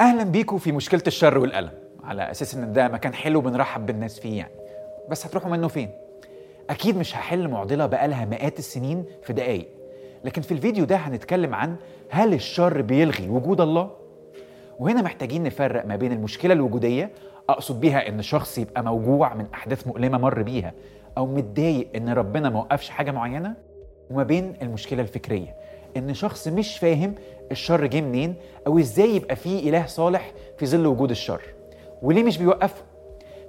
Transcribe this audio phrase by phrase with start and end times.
[0.00, 1.70] أهلا بيكم في مشكلة الشر والألم
[2.04, 4.52] على أساس إن ده مكان حلو بنرحب بالناس فيه يعني.
[5.08, 5.90] بس هتروحوا منه فين؟
[6.70, 9.68] أكيد مش هحل معضلة بقالها مئات السنين في دقايق.
[10.24, 11.76] لكن في الفيديو ده هنتكلم عن
[12.10, 13.90] هل الشر بيلغي وجود الله؟
[14.78, 17.10] وهنا محتاجين نفرق ما بين المشكلة الوجودية
[17.48, 20.72] أقصد بيها إن شخص يبقى موجوع من أحداث مؤلمة مر بيها
[21.18, 23.54] أو متضايق إن ربنا ما وقفش حاجة معينة
[24.10, 25.54] وما بين المشكلة الفكرية.
[25.96, 27.14] إن شخص مش فاهم
[27.50, 28.34] الشر جه منين؟
[28.66, 31.42] أو إزاي يبقى فيه إله صالح في ظل وجود الشر؟
[32.02, 32.82] وليه مش بيوقفه؟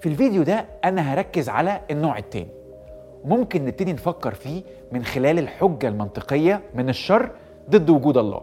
[0.00, 2.48] في الفيديو ده أنا هركز على النوع التاني.
[3.24, 7.30] ممكن نبتدي نفكر فيه من خلال الحجة المنطقية من الشر
[7.70, 8.40] ضد وجود الله.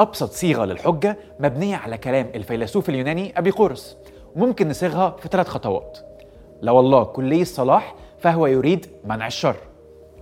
[0.00, 3.96] أبسط صيغة للحجة مبنية على كلام الفيلسوف اليوناني ابيقورس
[4.36, 5.98] ممكن نصيغها في ثلاث خطوات.
[6.62, 9.56] لو الله كلي الصلاح فهو يريد منع الشر.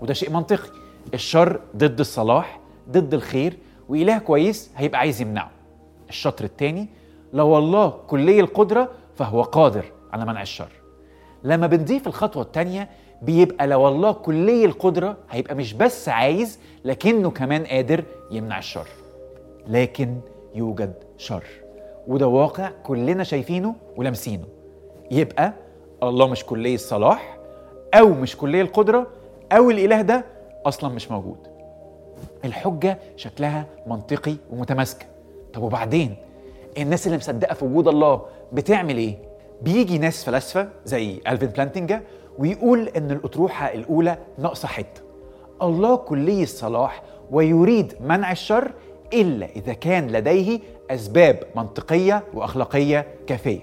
[0.03, 0.69] وده شيء منطقي.
[1.15, 3.59] الشر ضد الصلاح ضد الخير
[3.93, 5.51] وإله كويس هيبقى عايز يمنعه.
[6.09, 6.89] الشطر الثاني
[7.33, 10.69] لو الله كلي القدرة فهو قادر على منع الشر.
[11.45, 12.89] لما بنضيف الخطوة الثانية
[13.23, 18.89] بيبقى لو الله كلي القدرة هيبقى مش بس عايز لكنه كمان قادر يمنع الشر.
[19.69, 20.17] لكن
[20.55, 21.45] يوجد شر
[22.07, 24.45] وده واقع كلنا شايفينه ولامسينه.
[25.11, 25.53] يبقى
[26.03, 27.39] الله مش كلي الصلاح
[27.95, 29.07] أو مش كلي القدرة
[29.53, 30.25] أو الإله ده
[30.67, 31.52] أصلا مش موجود.
[32.45, 35.07] الحجة شكلها منطقي ومتماسكه
[35.55, 36.17] طب وبعدين؟
[36.79, 39.17] الناس اللي مصدقة في وجود الله بتعمل إيه؟
[39.63, 42.03] بيجي ناس فلاسفة زي ألفين بلانتنجا
[42.39, 45.01] ويقول إن الأطروحة الأولى ناقصة حتة.
[45.63, 48.73] الله كلي الصلاح ويريد منع الشر
[49.13, 53.61] إلا إذا كان لديه أسباب منطقية وأخلاقية كافية.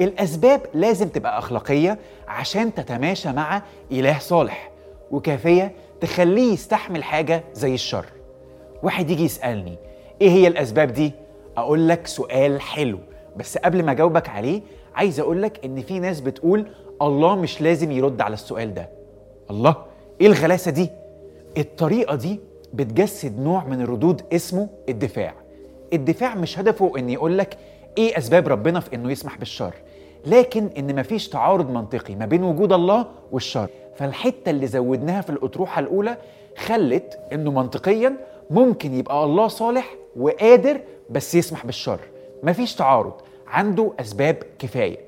[0.00, 4.70] الأسباب لازم تبقى أخلاقية عشان تتماشى مع إله صالح
[5.10, 8.06] وكافية تخليه يستحمل حاجة زي الشر
[8.82, 9.76] واحد يجي يسألني
[10.20, 11.12] إيه هي الأسباب دي؟
[11.56, 12.98] أقول لك سؤال حلو
[13.36, 14.62] بس قبل ما أجاوبك عليه
[14.94, 16.66] عايز أقول لك إن في ناس بتقول
[17.02, 18.88] الله مش لازم يرد على السؤال ده
[19.50, 19.76] الله
[20.20, 20.90] إيه الغلاسة دي؟
[21.58, 22.40] الطريقة دي
[22.74, 25.34] بتجسد نوع من الردود اسمه الدفاع
[25.92, 27.56] الدفاع مش هدفه إن يقول لك
[27.98, 29.74] إيه أسباب ربنا في إنه يسمح بالشر
[30.26, 35.80] لكن إن مفيش تعارض منطقي ما بين وجود الله والشر فالحتة اللي زودناها في الأطروحة
[35.80, 36.16] الأولى
[36.56, 38.16] خلت إنه منطقيا
[38.50, 42.00] ممكن يبقى الله صالح وقادر بس يسمح بالشر.
[42.42, 43.12] مفيش تعارض.
[43.46, 44.98] عنده أسباب كفاية.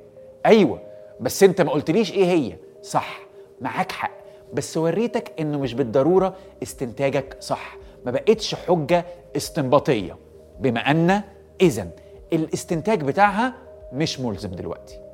[0.47, 0.81] أيوه
[1.21, 2.53] بس أنت ما قلتليش إيه هي.
[2.83, 3.19] صح
[3.61, 4.11] معاك حق.
[4.53, 7.77] بس وريتك إنه مش بالضرورة استنتاجك صح.
[8.05, 9.05] ما بقتش حجة
[9.37, 10.17] استنباطية.
[10.61, 11.23] بما أن
[11.61, 11.89] اذا
[12.33, 13.55] الاستنتاج بتاعها
[13.93, 15.06] مش ملزم دلوقتي.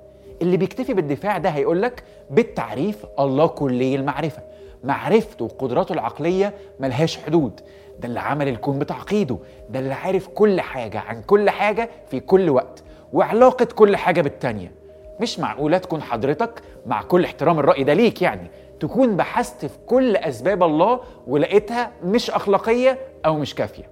[0.42, 4.42] اللي بيكتفي بالدفاع ده هيقول لك بالتعريف الله كلي المعرفة.
[4.84, 7.60] معرفته وقدراته العقلية ملهاش حدود.
[8.00, 9.38] ده اللي عمل الكون بتعقيده.
[9.70, 12.82] ده اللي عارف كل حاجة عن كل حاجة في كل وقت.
[13.12, 14.72] وعلاقة كل حاجة بالتانية.
[15.20, 18.50] مش معقولة تكون حضرتك مع كل احترام الرأي ده ليك يعني.
[18.80, 23.90] تكون بحثت في كل أسباب الله ولقيتها مش أخلاقية أو مش كافية.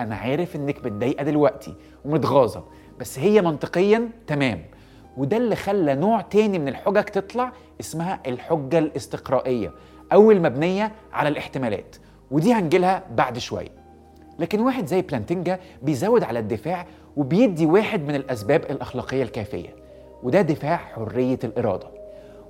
[0.00, 2.64] أنا عارف إنك متضايقة دلوقتي ومتغاظة
[2.98, 4.64] بس هي منطقيا تمام.
[5.16, 9.72] وده اللي خلى نوع تاني من الحجج تطلع اسمها الحجة الاستقرائية
[10.12, 11.96] أو المبنية على الاحتمالات
[12.30, 13.68] ودي هنجيلها بعد شوية.
[14.38, 19.76] لكن واحد زي بلانتينجا بيزود على الدفاع وبيدي واحد من الأسباب الأخلاقية الكافية
[20.22, 21.86] وده دفاع حرية الإرادة.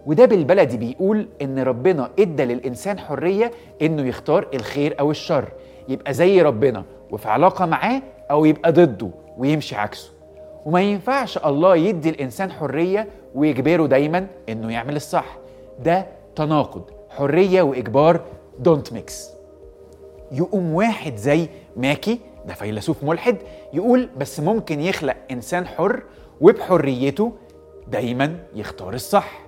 [0.06, 3.50] وده بالبلدي بيقول إن ربنا إدى للإنسان حرية
[3.82, 5.48] إنه يختار الخير أو الشر
[5.88, 10.10] يبقى زي ربنا وفي علاقة معاه أو يبقى ضده ويمشي عكسه.
[10.66, 15.37] وما ينفعش الله يدي الإنسان حرية ويجبره دايما إنه يعمل الصح.
[15.84, 16.06] ده
[16.37, 16.82] تناقض.
[17.10, 18.21] حرية وإجبار
[18.59, 19.31] don't mix
[20.32, 23.37] يقوم واحد زي ماكي ده فيلسوف ملحد
[23.72, 26.03] يقول بس ممكن يخلق إنسان حر
[26.41, 27.32] وبحريته
[27.88, 29.41] دايما يختار الصح.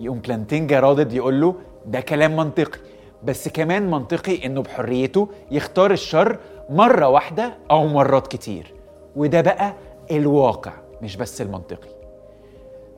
[0.00, 1.54] يقوم بلانتينجا رادد يقول له
[1.86, 2.78] ده كلام منطقي.
[3.24, 6.38] بس كمان منطقي إنه بحريته يختار الشر
[6.70, 8.74] مرة واحدة أو مرات كتير.
[9.16, 9.74] وده بقى
[10.10, 11.88] الواقع مش بس المنطقي.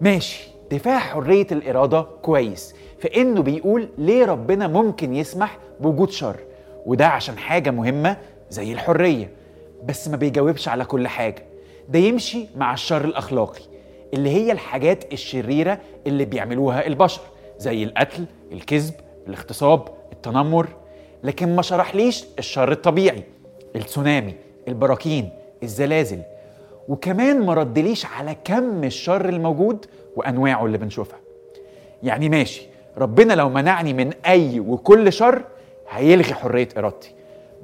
[0.01, 6.37] ماشي دفاع حرية الإرادة كويس في إنه بيقول ليه ربنا ممكن يسمح بوجود شر
[6.87, 8.17] وده عشان حاجة مهمة
[8.51, 9.31] زي الحرية.
[9.85, 11.43] بس ما بيجاوبش على كل حاجة.
[11.89, 13.61] ده يمشي مع الشر الأخلاقي
[14.15, 17.21] اللي هي الحاجات الشريرة اللي بيعملوها البشر
[17.59, 18.95] زي القتل الكذب
[19.29, 20.69] الاغتصاب التنمر.
[21.25, 23.23] لكن ما شرحليش الشر الطبيعي
[23.77, 24.35] التسونامي
[24.69, 25.31] البراكين
[25.63, 26.23] الزلازل
[26.89, 29.87] وكمان ما ردليش على كم الشر الموجود
[30.17, 31.19] وأنواعه اللي بنشوفها.
[32.03, 32.67] يعني ماشي
[32.99, 35.43] ربنا لو منعني من أي وكل شر
[35.91, 37.13] هيلغي حرية إرادتي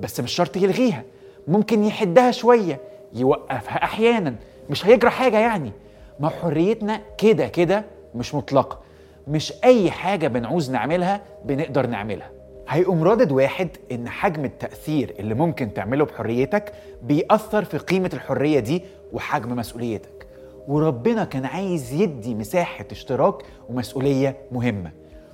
[0.01, 1.03] بس مش شرط يلغيها
[1.49, 2.81] ممكن يحدها شوية
[3.13, 4.35] يوقفها أحيانا
[4.71, 5.73] مش هيجرى حاجة يعني.
[6.21, 7.85] ما حريتنا كده كده
[8.15, 8.81] مش مطلقة
[9.29, 12.31] مش أي حاجة بنعوز نعملها بنقدر نعملها.
[12.71, 16.73] هيقوم رادد واحد إن حجم التأثير اللي ممكن تعمله بحريتك
[17.03, 18.83] بيأثر في قيمة الحرية دي
[19.13, 20.27] وحجم مسؤوليتك.
[20.69, 23.35] وربنا كان عايز يدي مساحة اشتراك
[23.69, 24.93] ومسؤولية مهمة.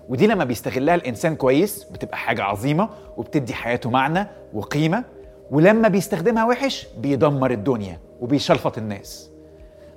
[0.08, 5.04] ودي لما بيستغلها الإنسان كويس بتبقى حاجة عظيمة وبتدي حياته معنى وقيمة
[5.50, 9.30] ولما بيستخدمها وحش بيدمر الدنيا وبيشلفط الناس.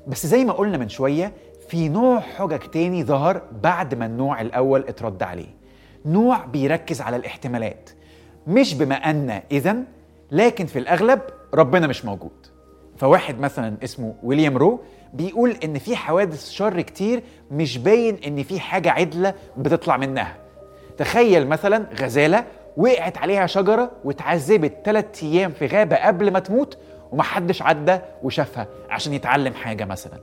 [0.08, 1.32] بس زي ما قلنا من شوية
[1.68, 5.59] في نوع حجج تاني ظهر بعد ما النوع الأول اترد عليه.
[6.06, 7.90] نوع بيركز على الاحتمالات
[8.48, 9.78] مش بما أن اذا
[10.32, 11.22] لكن في الأغلب
[11.54, 12.48] ربنا مش موجود.
[12.98, 14.80] فواحد مثلا اسمه ويليام رو
[15.14, 20.36] بيقول إن في حوادث شر كتير مش باين إن في حاجة عدلة بتطلع منها.
[20.98, 22.46] تخيل مثلا غزالة
[22.78, 26.78] وقعت عليها شجرة واتعذبت ثلاث أيام في غابة قبل ما تموت
[27.12, 30.20] ومحدش عدى وشافها عشان يتعلم حاجة مثلا.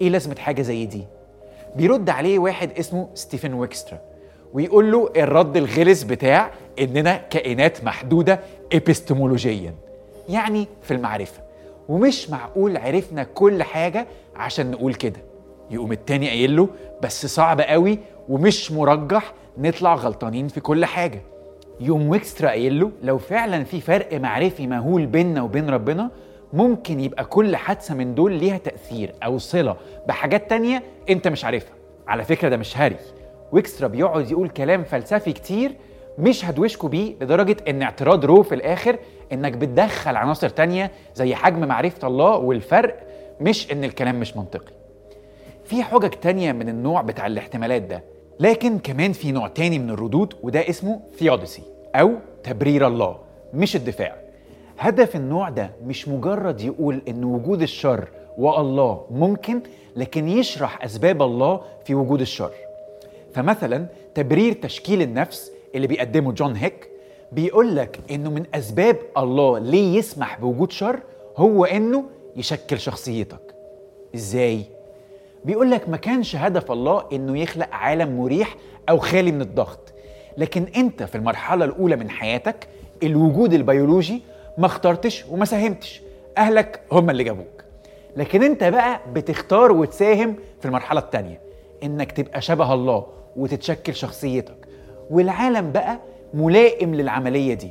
[0.00, 1.04] إيه لازمة حاجة زي دي؟
[1.76, 3.98] بيرد عليه واحد اسمه ستيفن ويكسترا
[4.52, 6.50] ويقول له الرد الغلس بتاع
[6.80, 8.40] إننا كائنات محدودة
[8.72, 9.74] ابستمولوجيا
[10.28, 11.40] يعني في المعرفة.
[11.88, 14.06] ومش معقول عرفنا كل حاجة
[14.36, 15.20] عشان نقول كده.
[15.70, 16.68] يقوم التاني قايل له
[17.02, 17.98] بس صعب قوي
[18.28, 21.22] ومش مرجح نطلع غلطانين في كل حاجة.
[21.80, 26.10] يوم ويكسترا قايل له لو فعلا في فرق معرفي مهول بيننا وبين ربنا
[26.52, 29.76] ممكن يبقى كل حادثة من دول ليها تأثير أو صلة
[30.08, 31.72] بحاجات تانية أنت مش عارفها.
[32.08, 32.96] على فكرة ده مش هري.
[33.52, 35.72] ويكسترا بيقعد يقول كلام فلسفي كتير
[36.18, 38.98] مش هدوشكوا بيه لدرجة إن اعتراض رو في الآخر
[39.32, 43.00] إنك بتدخل عناصر تانية زي حجم معرفة الله والفرق
[43.40, 44.72] مش إن الكلام مش منطقي.
[45.64, 48.04] في حجج تانية من النوع بتاع الاحتمالات ده
[48.40, 51.62] لكن كمان في نوع تاني من الردود وده اسمه ثيودسي
[51.94, 52.12] أو
[52.44, 53.16] تبرير الله
[53.54, 54.16] مش الدفاع.
[54.78, 58.08] هدف النوع ده مش مجرد يقول إن وجود الشر
[58.38, 59.60] والله ممكن
[59.96, 62.50] لكن يشرح أسباب الله في وجود الشر.
[63.34, 66.88] فمثلا تبرير تشكيل النفس اللي بيقدمه جون هيك
[67.32, 71.00] بيقول لك إنه من أسباب الله ليه يسمح بوجود شر
[71.36, 72.04] هو إنه
[72.36, 73.54] يشكل شخصيتك.
[74.14, 74.62] إزاي؟
[75.44, 78.56] بيقول لك ما كانش هدف الله إنه يخلق عالم مريح
[78.88, 79.92] أو خالي من الضغط.
[80.38, 82.68] لكن أنت في المرحلة الأولى من حياتك
[83.02, 84.22] الوجود البيولوجي
[84.58, 86.02] ما اخترتش وما ساهمتش.
[86.38, 87.64] أهلك هم اللي جابوك.
[88.16, 91.40] لكن أنت بقى بتختار وتساهم في المرحلة الثانية
[91.82, 93.06] إنك تبقى شبه الله
[93.36, 94.68] وتتشكل شخصيتك.
[95.10, 95.98] والعالم بقى
[96.34, 97.70] ملائم للعملية دي.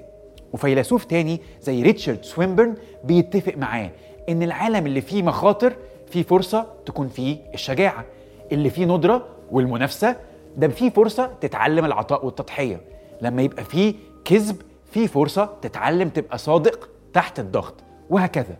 [0.53, 3.91] وفيلسوف تاني زي ريتشارد سوينبرن بيتفق معاه
[4.29, 5.73] إن العالم اللي فيه مخاطر
[6.07, 8.06] فيه فرصة تكون فيه الشجاعة.
[8.51, 10.15] اللي فيه ندرة والمنافسة
[10.57, 12.81] ده فيه فرصة تتعلم العطاء والتضحية.
[13.21, 13.94] لما يبقى فيه
[14.25, 14.56] كذب
[14.91, 17.73] فيه فرصة تتعلم تبقى صادق تحت الضغط.
[18.09, 18.57] وهكذا.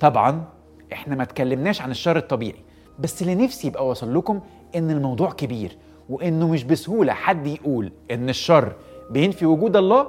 [0.00, 0.44] طبعا
[0.92, 2.64] إحنا ما اتكلمناش عن الشر الطبيعي
[2.98, 4.40] بس اللي نفسي يبقى وصل لكم
[4.76, 5.76] إن الموضوع كبير.
[6.08, 8.72] وإنه مش بسهولة حد يقول إن الشر
[9.10, 10.06] بينفي وجود الله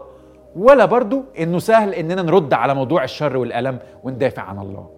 [0.55, 4.89] ولا برضو إنه سهل إننا نرد على موضوع الشر والألم وندافع عن الله.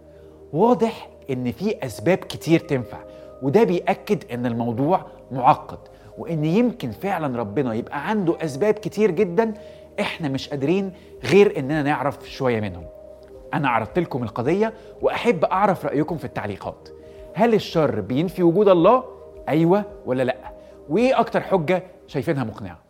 [0.53, 2.97] واضح إن في أسباب كتير تنفع
[3.41, 5.77] وده بيأكد إن الموضوع معقد
[6.17, 9.53] وإن يمكن فعلا ربنا يبقى عنده أسباب كتير جدا
[9.99, 10.91] إحنا مش قادرين
[11.23, 12.85] غير إننا نعرف شوية منهم.
[13.53, 16.89] أنا عرضت لكم القضية وأحب أعرف رأيكم في التعليقات.
[17.33, 19.03] هل الشر بينفي وجود الله؟
[19.49, 20.51] أيوه ولا لأ؟
[20.91, 22.80] وإيه أكتر حجة شايفينها مقنعة؟